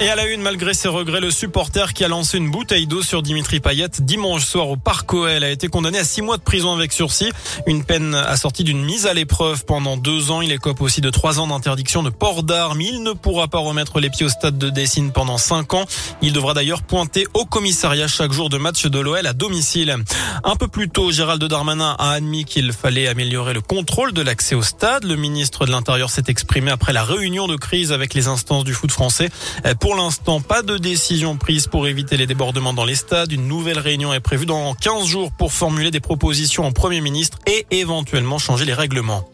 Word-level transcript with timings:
Et 0.00 0.08
à 0.08 0.14
la 0.14 0.26
une, 0.26 0.42
malgré 0.42 0.74
ses 0.74 0.86
regrets, 0.86 1.20
le 1.20 1.32
supporter 1.32 1.92
qui 1.92 2.04
a 2.04 2.08
lancé 2.08 2.38
une 2.38 2.52
bouteille 2.52 2.86
d'eau 2.86 3.02
sur 3.02 3.20
Dimitri 3.20 3.58
Payet 3.58 3.88
dimanche 3.98 4.44
soir 4.44 4.68
au 4.68 4.76
Parc 4.76 5.12
OL 5.12 5.42
a 5.42 5.50
été 5.50 5.66
condamné 5.66 5.98
à 5.98 6.04
six 6.04 6.22
mois 6.22 6.36
de 6.36 6.42
prison 6.42 6.72
avec 6.72 6.92
sursis. 6.92 7.32
Une 7.66 7.82
peine 7.82 8.14
assortie 8.14 8.62
d'une 8.62 8.84
mise 8.84 9.06
à 9.06 9.14
l'épreuve 9.14 9.64
pendant 9.64 9.96
deux 9.96 10.30
ans. 10.30 10.40
Il 10.40 10.52
écope 10.52 10.82
aussi 10.82 11.00
de 11.00 11.10
trois 11.10 11.40
ans 11.40 11.48
d'interdiction 11.48 12.04
de 12.04 12.10
port 12.10 12.44
d'armes. 12.44 12.80
Il 12.80 13.02
ne 13.02 13.10
pourra 13.10 13.48
pas 13.48 13.58
remettre 13.58 13.98
les 13.98 14.08
pieds 14.08 14.24
au 14.24 14.28
stade 14.28 14.56
de 14.56 14.70
Dessine 14.70 15.10
pendant 15.10 15.36
cinq 15.36 15.74
ans. 15.74 15.84
Il 16.22 16.32
devra 16.32 16.54
d'ailleurs 16.54 16.82
pointer 16.82 17.26
au 17.34 17.44
commissariat 17.44 18.06
chaque 18.06 18.30
jour 18.30 18.50
de 18.50 18.56
match 18.56 18.86
de 18.86 19.00
l'OL 19.00 19.26
à 19.26 19.32
domicile. 19.32 19.96
Un 20.44 20.54
peu 20.54 20.68
plus 20.68 20.88
tôt, 20.88 21.10
Gérald 21.10 21.42
Darmanin 21.42 21.96
a 21.98 22.12
admis 22.12 22.44
qu'il 22.44 22.72
fallait 22.72 23.08
améliorer 23.08 23.52
le 23.52 23.62
contrôle 23.62 24.12
de 24.12 24.22
l'accès 24.22 24.54
au 24.54 24.62
stade. 24.62 25.02
Le 25.02 25.16
ministre 25.16 25.66
de 25.66 25.72
l'Intérieur 25.72 26.10
s'est 26.10 26.22
exprimé 26.28 26.70
après 26.70 26.92
la 26.92 27.02
réunion 27.02 27.48
de 27.48 27.56
crise 27.56 27.90
avec 27.90 28.14
les 28.14 28.28
instances 28.28 28.62
du 28.62 28.74
foot 28.74 28.92
français. 28.92 29.28
L'instant, 29.96 30.40
pas 30.40 30.62
de 30.62 30.76
décision 30.76 31.36
prise 31.36 31.66
pour 31.66 31.86
éviter 31.86 32.16
les 32.16 32.26
débordements 32.26 32.72
dans 32.72 32.84
les 32.84 32.94
stades. 32.94 33.32
Une 33.32 33.46
nouvelle 33.46 33.78
réunion 33.78 34.12
est 34.12 34.20
prévue 34.20 34.46
dans 34.46 34.74
15 34.74 35.06
jours 35.06 35.30
pour 35.32 35.52
formuler 35.52 35.90
des 35.90 36.00
propositions 36.00 36.66
au 36.66 36.72
Premier 36.72 37.00
ministre 37.00 37.38
et 37.46 37.66
éventuellement 37.70 38.38
changer 38.38 38.64
les 38.64 38.74
règlements. 38.74 39.28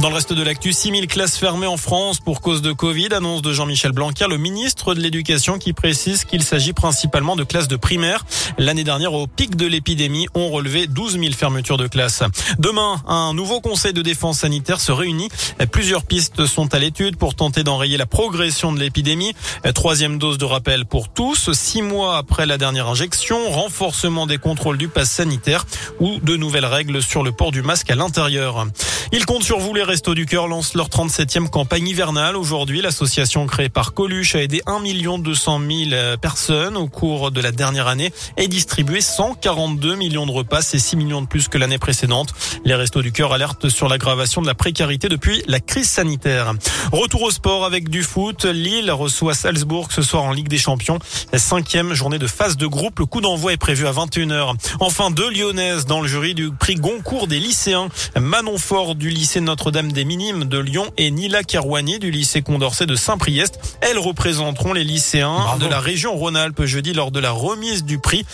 Dans 0.00 0.10
le 0.10 0.14
reste 0.14 0.32
de 0.32 0.44
l'actu, 0.44 0.72
6000 0.72 1.08
classes 1.08 1.36
fermées 1.36 1.66
en 1.66 1.76
France 1.76 2.20
pour 2.20 2.40
cause 2.40 2.62
de 2.62 2.70
Covid, 2.70 3.08
annonce 3.14 3.42
de 3.42 3.52
Jean-Michel 3.52 3.90
Blanquer, 3.90 4.26
le 4.30 4.36
ministre 4.36 4.94
de 4.94 5.00
l'Éducation 5.00 5.58
qui 5.58 5.72
précise 5.72 6.24
qu'il 6.24 6.44
s'agit 6.44 6.72
principalement 6.72 7.34
de 7.34 7.42
classes 7.42 7.66
de 7.66 7.74
primaire. 7.74 8.24
L'année 8.58 8.84
dernière, 8.84 9.12
au 9.12 9.26
pic 9.26 9.56
de 9.56 9.66
l'épidémie, 9.66 10.28
on 10.34 10.50
relevé 10.50 10.86
12 10.86 11.18
000 11.18 11.32
fermetures 11.32 11.78
de 11.78 11.88
classes. 11.88 12.22
Demain, 12.60 13.02
un 13.08 13.34
nouveau 13.34 13.60
conseil 13.60 13.92
de 13.92 14.00
défense 14.00 14.38
sanitaire 14.38 14.80
se 14.80 14.92
réunit. 14.92 15.30
Plusieurs 15.72 16.04
pistes 16.04 16.46
sont 16.46 16.72
à 16.74 16.78
l'étude 16.78 17.16
pour 17.16 17.34
tenter 17.34 17.64
d'enrayer 17.64 17.96
la 17.96 18.06
progression 18.06 18.72
de 18.72 18.78
l'épidémie. 18.78 19.34
Troisième 19.74 20.18
dose 20.18 20.38
de 20.38 20.44
rappel 20.44 20.86
pour 20.86 21.08
tous, 21.08 21.52
six 21.52 21.82
mois 21.82 22.18
après 22.18 22.46
la 22.46 22.56
dernière 22.56 22.86
injection, 22.86 23.50
renforcement 23.50 24.28
des 24.28 24.38
contrôles 24.38 24.78
du 24.78 24.86
pass 24.86 25.10
sanitaire 25.10 25.66
ou 25.98 26.20
de 26.20 26.36
nouvelles 26.36 26.66
règles 26.66 27.02
sur 27.02 27.24
le 27.24 27.32
port 27.32 27.50
du 27.50 27.62
masque 27.62 27.90
à 27.90 27.96
l'intérieur. 27.96 28.64
Il 29.10 29.24
compte 29.24 29.42
sur 29.42 29.58
vous 29.58 29.72
les 29.72 29.82
Restos 29.82 30.14
du 30.14 30.26
Cœur 30.26 30.48
lancent 30.48 30.74
leur 30.74 30.90
37e 30.90 31.48
campagne 31.48 31.88
hivernale. 31.88 32.36
Aujourd'hui, 32.36 32.82
l'association 32.82 33.46
créée 33.46 33.70
par 33.70 33.94
Coluche 33.94 34.34
a 34.34 34.42
aidé 34.42 34.60
1 34.66 34.82
200 35.18 35.60
000 35.90 36.16
personnes 36.20 36.76
au 36.76 36.88
cours 36.88 37.30
de 37.30 37.40
la 37.40 37.50
dernière 37.50 37.86
année 37.86 38.12
et 38.36 38.48
distribué 38.48 39.00
142 39.00 39.94
millions 39.94 40.26
de 40.26 40.30
repas. 40.30 40.60
C'est 40.60 40.78
6 40.78 40.96
millions 40.96 41.22
de 41.22 41.26
plus 41.26 41.48
que 41.48 41.56
l'année 41.56 41.78
précédente. 41.78 42.34
Les 42.66 42.74
Restos 42.74 43.00
du 43.00 43.10
Cœur 43.10 43.32
alertent 43.32 43.70
sur 43.70 43.88
l'aggravation 43.88 44.42
de 44.42 44.46
la 44.46 44.54
précarité 44.54 45.08
depuis 45.08 45.42
la 45.46 45.60
crise 45.60 45.88
sanitaire. 45.88 46.52
Retour 46.92 47.22
au 47.22 47.30
sport 47.30 47.64
avec 47.64 47.88
du 47.88 48.02
foot. 48.02 48.44
Lille 48.44 48.92
reçoit 48.92 49.32
Salzbourg 49.32 49.88
ce 49.90 50.02
soir 50.02 50.24
en 50.24 50.32
Ligue 50.32 50.48
des 50.48 50.58
Champions. 50.58 50.98
La 51.32 51.38
cinquième 51.38 51.94
journée 51.94 52.18
de 52.18 52.26
phase 52.26 52.58
de 52.58 52.66
groupe. 52.66 52.98
Le 52.98 53.06
coup 53.06 53.22
d'envoi 53.22 53.54
est 53.54 53.56
prévu 53.56 53.86
à 53.86 53.92
21h. 53.92 54.54
Enfin, 54.80 55.10
deux 55.10 55.30
Lyonnaises 55.30 55.86
dans 55.86 56.02
le 56.02 56.08
jury 56.08 56.34
du 56.34 56.50
prix 56.50 56.74
Goncourt 56.74 57.26
des 57.26 57.40
lycéens. 57.40 57.88
Manon 58.20 58.58
Fort 58.58 58.97
du 58.98 59.10
lycée 59.10 59.40
Notre-Dame 59.40 59.92
des 59.92 60.04
Minimes 60.04 60.44
de 60.44 60.58
Lyon 60.58 60.90
et 60.96 61.10
Nila 61.10 61.44
Kerouani 61.44 62.00
du 62.00 62.10
lycée 62.10 62.42
Condorcet 62.42 62.84
de 62.84 62.96
Saint-Priest. 62.96 63.78
Elles 63.80 63.98
représenteront 63.98 64.72
les 64.72 64.82
lycéens 64.82 65.56
de 65.58 65.66
la 65.66 65.78
région 65.78 66.16
Rhône-Alpes 66.16 66.64
jeudi 66.64 66.92
lors 66.92 67.12
de 67.12 67.20
la 67.20 67.30
remise 67.30 67.84
du 67.84 67.98
prix. 67.98 68.26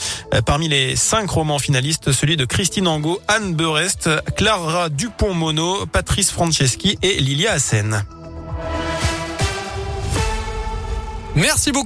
Parmi 0.46 0.68
les 0.68 0.96
cinq 0.96 1.30
romans 1.30 1.58
finalistes, 1.58 2.12
celui 2.12 2.38
de 2.38 2.46
Christine 2.46 2.88
Angot, 2.88 3.20
Anne 3.28 3.54
Berest, 3.54 4.08
Clara 4.36 4.88
Dupont-Mono, 4.88 5.84
Patrice 5.86 6.30
Franceschi 6.30 6.98
et 7.02 7.20
Lilia 7.20 7.52
Hassen. 7.52 8.02
Merci 11.36 11.72
beaucoup. 11.72 11.82